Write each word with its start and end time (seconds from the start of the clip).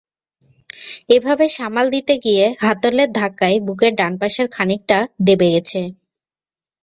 এভাবে 1.09 1.45
সামাল 1.49 1.85
দিতে 1.95 2.13
গিয়ে 2.25 2.45
হাতলের 2.61 3.09
ধাক্কায় 3.11 3.57
বুকের 3.67 3.93
ডান 3.95 4.13
পাশের 4.21 4.47
খানিকটা 4.51 4.97
দেবে 5.27 5.47
গেছে। 5.55 5.81